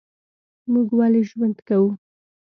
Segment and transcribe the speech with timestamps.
[0.71, 1.89] موږ ولي ژوند کوو؟